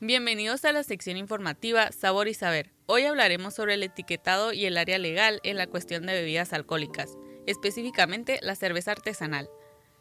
Bienvenidos 0.00 0.64
a 0.64 0.70
la 0.70 0.84
sección 0.84 1.16
informativa 1.16 1.90
Sabor 1.90 2.28
y 2.28 2.34
Saber. 2.34 2.70
Hoy 2.86 3.02
hablaremos 3.02 3.54
sobre 3.54 3.74
el 3.74 3.82
etiquetado 3.82 4.52
y 4.52 4.64
el 4.64 4.78
área 4.78 4.96
legal 4.96 5.40
en 5.42 5.56
la 5.56 5.66
cuestión 5.66 6.06
de 6.06 6.12
bebidas 6.12 6.52
alcohólicas, 6.52 7.18
específicamente 7.48 8.38
la 8.40 8.54
cerveza 8.54 8.92
artesanal. 8.92 9.50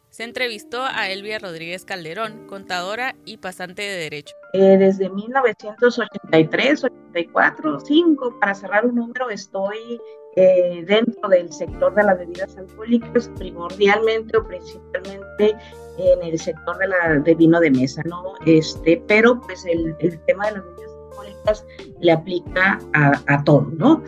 Se 0.09 0.23
entrevistó 0.23 0.81
a 0.83 1.09
Elvia 1.09 1.37
Rodríguez 1.37 1.85
Calderón, 1.85 2.47
contadora 2.47 3.15
y 3.25 3.37
pasante 3.37 3.83
de 3.83 3.97
Derecho. 3.97 4.35
Eh, 4.53 4.77
desde 4.77 5.09
1983, 5.09 6.85
84, 6.85 7.79
5, 7.81 8.39
para 8.39 8.55
cerrar 8.55 8.85
un 8.85 8.95
número, 8.95 9.29
estoy 9.29 10.01
eh, 10.35 10.83
dentro 10.87 11.29
del 11.29 11.51
sector 11.51 11.93
de 11.93 12.03
las 12.03 12.17
bebidas 12.17 12.57
alcohólicas, 12.57 13.29
primordialmente 13.37 14.37
o 14.37 14.47
principalmente 14.47 15.55
en 15.97 16.23
el 16.23 16.39
sector 16.39 16.77
de, 16.77 16.87
la, 16.87 17.19
de 17.19 17.35
vino 17.35 17.59
de 17.59 17.71
mesa, 17.71 18.01
¿no? 18.05 18.35
Este, 18.45 19.03
pero 19.07 19.39
pues 19.41 19.65
el, 19.65 19.95
el 19.99 20.19
tema 20.25 20.47
de 20.47 20.51
las 20.53 20.63
bebidas 20.63 20.91
alcohólicas 20.91 21.65
le 21.99 22.11
aplica 22.11 22.79
a, 22.93 23.19
a 23.27 23.43
todo, 23.43 23.67
¿no? 23.77 24.03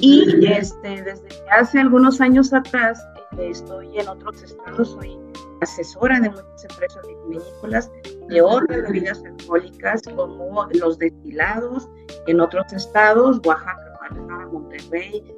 Y 0.00 0.46
este, 0.46 1.02
desde 1.02 1.28
hace 1.50 1.78
algunos 1.78 2.20
años 2.20 2.52
atrás 2.52 2.98
eh, 3.38 3.48
estoy 3.50 3.98
en 3.98 4.08
otros 4.08 4.42
estados, 4.42 4.92
soy 4.92 5.23
asesora 5.64 6.20
de 6.20 6.30
muchas 6.30 6.64
empresas 6.70 7.06
vitivinícolas 7.06 7.90
de 8.28 8.40
otras 8.40 8.82
bebidas 8.82 9.22
alcohólicas 9.24 10.02
como 10.16 10.68
los 10.74 10.98
destilados 10.98 11.88
en 12.26 12.40
otros 12.40 12.72
estados, 12.72 13.40
Oaxaca, 13.44 13.98
Guadalajara, 13.98 14.46
Monterrey, 14.46 15.34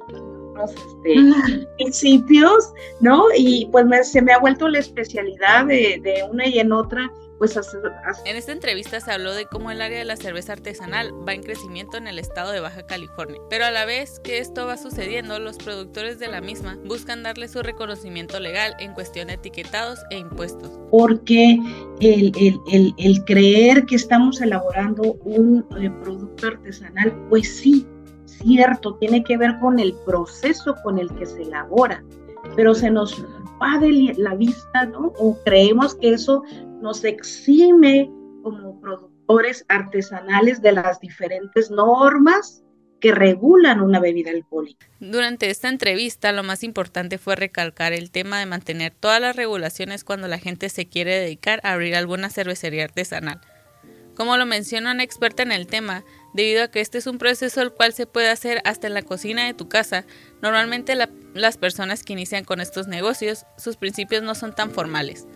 este, 0.65 1.67
principios, 1.77 2.73
¿no? 2.99 3.25
Y 3.35 3.67
pues 3.71 4.11
se 4.11 4.21
me 4.21 4.33
ha 4.33 4.39
vuelto 4.39 4.67
la 4.67 4.79
especialidad 4.79 5.65
de, 5.65 5.99
de 6.03 6.23
una 6.29 6.47
y 6.47 6.59
en 6.59 6.71
otra 6.71 7.11
pues 7.37 7.55
En 8.25 8.35
esta 8.35 8.51
entrevista 8.51 8.99
se 8.99 9.11
habló 9.11 9.33
de 9.33 9.45
cómo 9.45 9.69
el 9.69 9.81
área 9.81 9.99
de 9.99 10.05
la 10.05 10.15
cerveza 10.15 10.53
artesanal 10.53 11.13
va 11.27 11.33
en 11.33 11.43
crecimiento 11.43 11.97
en 11.97 12.07
el 12.07 12.17
estado 12.17 12.51
de 12.51 12.59
Baja 12.59 12.83
California, 12.87 13.39
pero 13.49 13.65
a 13.65 13.71
la 13.71 13.85
vez 13.85 14.19
que 14.23 14.39
esto 14.39 14.65
va 14.65 14.77
sucediendo, 14.77 15.37
los 15.37 15.57
productores 15.57 16.17
de 16.17 16.29
la 16.29 16.41
misma 16.41 16.79
buscan 16.85 17.21
darle 17.21 17.47
su 17.47 17.61
reconocimiento 17.61 18.39
legal 18.39 18.73
en 18.79 18.93
cuestión 18.93 19.27
de 19.27 19.35
etiquetados 19.35 19.99
e 20.09 20.17
impuestos. 20.17 20.79
Porque 20.89 21.59
el, 21.99 22.31
el, 22.71 22.93
el, 22.97 23.23
creer 23.25 23.85
que 23.85 23.95
estamos 23.95 24.41
elaborando 24.41 25.13
un 25.23 25.65
eh, 25.79 25.91
producto 26.01 26.47
artesanal, 26.47 27.13
pues 27.29 27.57
sí, 27.57 27.85
cierto, 28.27 28.95
tiene 28.95 29.23
que 29.23 29.37
ver 29.37 29.57
con 29.59 29.79
el 29.79 29.93
proceso 30.05 30.75
con 30.83 30.99
el 30.99 31.13
que 31.15 31.25
se 31.25 31.43
elabora, 31.43 32.03
pero 32.55 32.73
se 32.73 32.89
nos 32.89 33.23
va 33.61 33.79
de 33.79 34.13
la 34.17 34.35
vista, 34.35 34.85
¿no? 34.85 35.13
O 35.17 35.37
creemos 35.43 35.95
que 35.95 36.13
eso 36.13 36.43
nos 36.81 37.03
exime 37.03 38.11
como 38.43 38.79
productores 38.79 39.65
artesanales 39.67 40.61
de 40.61 40.71
las 40.73 40.99
diferentes 40.99 41.69
normas 41.71 42.63
que 42.99 43.11
regulan 43.11 43.81
una 43.81 43.99
bebida 43.99 44.31
alcohólica. 44.31 44.87
Durante 44.99 45.49
esta 45.49 45.69
entrevista 45.69 46.31
lo 46.31 46.43
más 46.43 46.63
importante 46.63 47.17
fue 47.17 47.35
recalcar 47.35 47.93
el 47.93 48.09
tema 48.09 48.39
de 48.39 48.45
mantener 48.45 48.93
todas 48.99 49.21
las 49.21 49.35
regulaciones 49.35 50.03
cuando 50.03 50.27
la 50.27 50.39
gente 50.39 50.69
se 50.69 50.87
quiere 50.87 51.15
dedicar 51.19 51.59
a 51.63 51.73
abrir 51.73 51.95
alguna 51.95 52.29
cervecería 52.29 52.85
artesanal. 52.85 53.41
Como 54.17 54.35
lo 54.35 54.45
menciona 54.45 54.91
una 54.91 55.03
experta 55.03 55.43
en 55.43 55.51
el 55.51 55.67
tema, 55.67 56.03
debido 56.33 56.63
a 56.63 56.67
que 56.67 56.81
este 56.81 56.97
es 56.97 57.07
un 57.07 57.19
proceso 57.19 57.61
el 57.61 57.71
cual 57.71 57.93
se 57.93 58.07
puede 58.07 58.29
hacer 58.29 58.61
hasta 58.65 58.87
en 58.87 58.95
la 58.95 59.03
cocina 59.03 59.45
de 59.45 59.53
tu 59.53 59.69
casa, 59.69 60.05
normalmente 60.41 60.95
las 61.33 61.57
personas 61.57 62.03
que 62.03 62.13
inician 62.13 62.43
con 62.43 62.59
estos 62.59 62.87
negocios, 62.87 63.45
sus 63.57 63.77
principios 63.77 64.23
no 64.23 64.35
son 64.35 64.53
tan 64.53 64.71
formales 64.71 65.27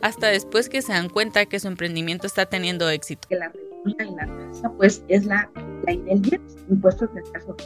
hasta 0.00 0.28
después 0.28 0.68
que 0.68 0.82
se 0.82 0.92
dan 0.92 1.08
cuenta 1.08 1.46
que 1.46 1.60
su 1.60 1.68
emprendimiento 1.68 2.26
está 2.26 2.46
teniendo 2.46 2.88
éxito. 2.88 3.28
La 3.30 3.50
y 3.84 4.14
la 4.14 4.26
tasa, 4.26 4.70
pues, 4.76 5.02
es 5.08 5.24
la 5.24 5.48
10, 5.86 6.40
impuestos 6.68 7.12
del 7.14 7.24
caso 7.32 7.54
de 7.54 7.64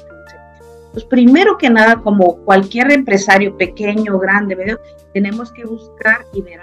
Pues 0.93 1.05
primero 1.05 1.59
que 1.59 1.69
nada, 1.69 2.01
como 2.01 2.37
cualquier 2.45 2.93
empresario 2.93 3.57
pequeño, 3.57 4.19
grande, 4.19 4.55
medio, 4.55 4.81
tenemos 5.15 5.51
que 5.53 5.65
buscar 5.65 6.25
y 6.33 6.43
ver 6.43 6.61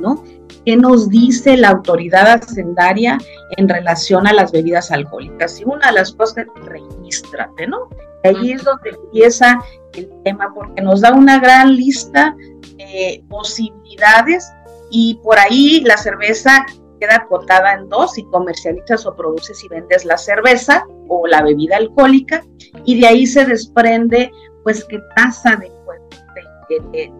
¿no? 0.00 0.22
¿Qué 0.70 0.76
nos 0.76 1.08
dice 1.08 1.56
la 1.56 1.70
autoridad 1.70 2.28
hacendaria 2.28 3.18
en 3.56 3.68
relación 3.68 4.28
a 4.28 4.32
las 4.32 4.52
bebidas 4.52 4.92
alcohólicas? 4.92 5.60
Y 5.60 5.64
una 5.64 5.88
de 5.88 5.94
las 5.94 6.12
cosas, 6.12 6.46
regístrate, 6.64 7.66
¿no? 7.66 7.88
Ahí 8.22 8.52
es 8.52 8.62
donde 8.62 8.90
empieza 8.90 9.58
el 9.94 10.08
tema, 10.22 10.54
porque 10.54 10.80
nos 10.80 11.00
da 11.00 11.12
una 11.12 11.40
gran 11.40 11.74
lista 11.74 12.36
de 12.76 13.20
posibilidades 13.28 14.48
y 14.92 15.18
por 15.24 15.40
ahí 15.40 15.80
la 15.80 15.96
cerveza 15.96 16.64
queda 17.00 17.16
acotada 17.16 17.72
en 17.72 17.88
dos, 17.88 18.12
si 18.12 18.22
comercializas 18.26 19.04
o 19.06 19.16
produces 19.16 19.64
y 19.64 19.68
vendes 19.68 20.04
la 20.04 20.18
cerveza 20.18 20.86
o 21.08 21.26
la 21.26 21.42
bebida 21.42 21.78
alcohólica, 21.78 22.44
y 22.84 23.00
de 23.00 23.08
ahí 23.08 23.26
se 23.26 23.44
desprende 23.44 24.30
pues 24.62 24.84
qué 24.84 25.00
tasa 25.16 25.56
de 25.56 25.66
impuestos 25.66 26.20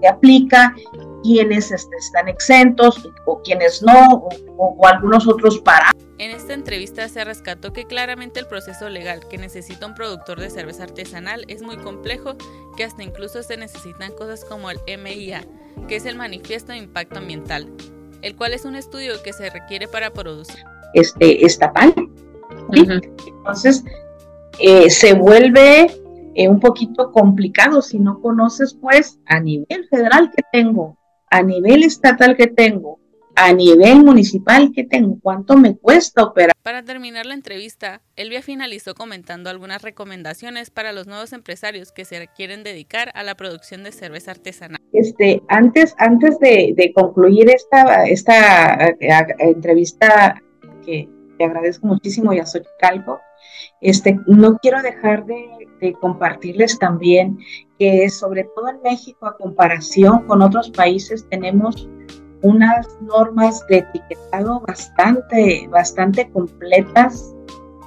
te, 0.01 0.09
aplica, 0.09 0.75
quiénes 1.23 1.71
este, 1.71 1.97
están 1.97 2.29
exentos 2.29 3.09
o 3.27 3.41
quienes 3.43 3.83
no, 3.83 4.29
o, 4.57 4.87
algunos 4.87 5.27
otros 5.29 5.59
para. 5.61 5.91
En 6.19 6.31
esta 6.31 6.53
entrevista 6.53 7.09
se 7.09 7.25
rescató 7.25 7.73
que 7.73 7.87
claramente 7.87 8.41
el 8.41 8.47
proceso 8.47 8.89
legal 8.89 9.21
que 9.29 9.39
necesita 9.39 9.87
un 9.87 9.95
productor 9.95 10.39
de 10.39 10.51
cerveza 10.51 10.85
artesanal 10.85 11.45
es 11.49 11.63
muy 11.63 11.79
complejo, 11.79 12.35
que 12.77 12.85
hasta 12.85 13.03
incluso 13.03 13.43
se 13.43 13.57
necesitan 13.57 14.13
cosas 14.13 14.45
como 14.45 14.71
el 14.71 14.79
MIA, 14.87 15.45
que 15.89 15.97
es 15.97 16.05
el 16.05 16.17
Manifiesto 16.17 16.73
de 16.73 16.79
Impacto 16.79 17.19
Ambiental, 17.19 17.73
el 18.23 18.37
cual 18.37 18.53
es 18.53 18.65
un 18.65 18.77
estudio 18.77 19.15
que 19.23 19.33
se 19.33 19.49
requiere 19.49 19.89
para 19.89 20.11
producir. 20.11 20.63
Este 20.93 21.45
estatal. 21.47 21.95
Entonces, 22.73 23.85
eh, 24.59 24.91
se 24.91 25.15
vuelve 25.15 25.91
eh, 26.35 26.49
un 26.49 26.61
poquito 26.61 27.13
complicado 27.13 27.83
si 27.83 27.99
no 27.99 28.21
conoces, 28.21 28.75
pues, 28.75 29.19
a 29.27 29.41
nivel 29.41 29.87
federal 29.89 30.31
que 30.37 30.43
tengo, 30.53 30.97
a 31.31 31.43
nivel 31.43 31.85
estatal 31.85 32.37
que 32.37 32.49
tengo, 32.49 32.99
a 33.37 33.53
nivel 33.53 34.05
municipal 34.05 34.71
que 34.75 34.85
tengo, 34.85 35.19
cuánto 35.23 35.57
me 35.57 35.77
cuesta 35.77 36.25
operar. 36.25 36.53
Para 36.63 36.83
terminar 36.83 37.25
la 37.25 37.35
entrevista, 37.35 38.03
Elvia 38.17 38.43
finalizó 38.43 38.95
comentando 38.95 39.49
algunas 39.49 39.83
recomendaciones 39.83 40.71
para 40.71 40.93
los 40.93 41.07
nuevos 41.07 41.33
empresarios 41.33 41.93
que 41.93 42.05
se 42.05 42.29
quieren 42.37 42.65
dedicar 42.65 43.11
a 43.15 43.23
la 43.23 43.37
producción 43.37 43.83
de 43.83 43.93
cerveza 43.93 44.33
artesanal. 44.33 44.81
Este, 44.93 45.41
antes, 45.49 45.95
antes 45.99 46.39
de, 46.41 46.93
concluir 46.95 47.49
esta, 47.49 48.05
esta 48.07 48.89
eh, 48.89 48.97
entrevista 49.39 50.43
que 50.85 51.09
te 51.41 51.47
agradezco 51.47 51.87
muchísimo 51.87 52.35
y 52.35 52.39
a 52.39 52.45
Calvo, 52.79 53.19
este, 53.81 54.21
no 54.27 54.59
quiero 54.59 54.83
dejar 54.83 55.25
de, 55.25 55.49
compartirles 55.99 56.79
también 56.79 57.39
que 57.79 58.11
sobre 58.11 58.45
todo 58.55 58.69
en 58.69 58.83
México, 58.83 59.25
a 59.25 59.39
comparación 59.39 60.27
con 60.27 60.43
otros 60.43 60.71
países, 60.71 61.27
tenemos 61.31 61.89
unas 62.43 62.87
normas 63.01 63.67
de 63.69 63.79
etiquetado 63.79 64.61
bastante, 64.61 65.67
bastante 65.69 66.29
completas, 66.29 67.35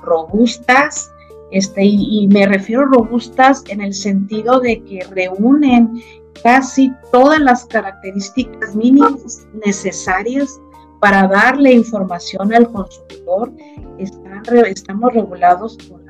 robustas, 0.02 1.12
este, 1.52 1.84
y, 1.86 2.28
me 2.30 2.48
refiero 2.48 2.86
robustas 2.86 3.64
en 3.68 3.82
el 3.82 3.94
sentido 3.94 4.60
de 4.62 4.84
que 4.84 5.06
reúnen 5.12 6.02
casi 6.42 6.92
todas 7.12 7.40
las 7.40 7.66
características 7.66 8.76
mínimas 8.76 9.46
necesarias 9.64 10.60
para 11.04 11.28
darle 11.28 11.74
información 11.74 12.54
al 12.54 12.72
consumidor. 12.72 13.52
Estamos 13.98 15.14
regulados 15.14 15.78
por 15.90 16.02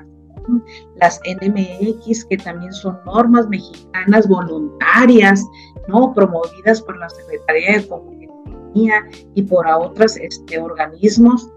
las, 0.98 1.20
NMX, 1.26 2.26
que 2.26 2.38
también 2.38 2.72
son 2.74 3.00
normas 3.04 3.48
mexicanas 3.48 4.28
voluntarias, 4.28 5.44
¿no? 5.88 6.14
promovidas 6.14 6.80
por 6.84 6.96
la 7.00 7.09
Secretaría 7.09 7.80
de 7.80 7.88
Comunicación 7.88 9.04
y 9.34 9.42
por 9.42 9.66
otros 9.66 10.16
este, 10.18 10.59
organismos 10.59 11.50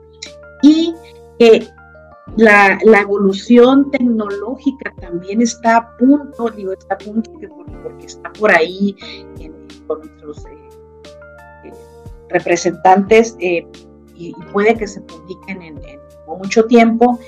y 0.63 0.95
la, 2.39 2.79
evolución 2.99 3.91
tecnológica 3.91 4.95
también 4.99 5.43
está 5.43 5.77
a 5.77 5.97
punto, 5.99 6.49
digo, 6.57 6.73
está 6.73 6.95
a 6.95 6.99
punto 6.99 7.31
porque 7.83 8.07
está 8.07 8.33
por 8.33 8.51
ahí 8.51 8.97
con 9.87 10.01
nuestros 10.01 10.39
eh, 10.47 10.69
eh, 11.65 11.73
representantes 12.29 13.37
eh, 13.41 13.67
y, 14.15 14.33
puede 14.53 14.75
que 14.77 14.87
se 14.87 15.01
publiquen 15.03 15.63
en, 15.63 15.79
en, 15.85 16.01
mucho 16.27 16.65
tiempo, 16.67 17.19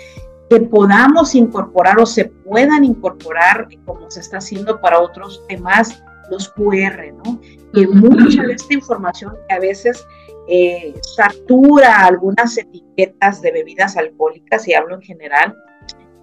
que 0.51 0.61
podamos 0.61 1.35
incorporar 1.35 1.99
o 1.99 2.05
se 2.05 2.27
puedan 2.27 2.85
incorporar, 2.85 3.69
como 3.87 4.11
se 4.11 4.21
está 4.21 4.39
haciendo 4.39 4.81
para 4.81 5.01
otros 5.01 5.43
temas, 5.49 6.03
los 6.31 6.49
QR, 6.49 7.13
¿no? 7.25 7.41
Que 7.73 7.87
mucha 7.87 8.43
de 8.43 8.53
esta 8.53 8.75
información 8.75 9.35
que 9.49 9.55
a 9.55 9.61
veces 9.61 10.05
eh, 10.49 10.95
satura 11.03 12.07
algunas 12.07 12.57
etiquetas 12.57 13.43
de 13.43 13.53
bebidas 13.53 13.97
alcohólicas, 13.97 14.67
y 14.67 14.75
hablo 14.75 14.95
en 14.95 15.03
general, 15.03 15.57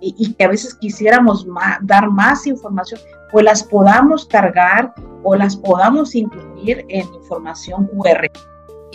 y, 0.01 0.33
que 0.33 0.44
a 0.44 0.50
veces 0.50 0.75
quisiéramos 0.75 1.48
dar 1.81 2.10
más 2.10 2.45
información, 2.45 3.00
pues 3.31 3.44
las 3.45 3.63
podamos 3.63 4.25
cargar 4.25 4.94
o 5.24 5.36
las 5.36 5.56
podamos 5.56 6.13
incluir 6.13 6.86
en 6.89 7.12
información 7.13 7.88
QR. 7.88 8.30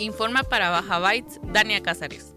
Informa 0.01 0.43
para 0.43 0.71
Baja 0.71 0.97
Bytes, 0.97 1.39
Dania 1.43 1.79
Cázares. 1.83 2.35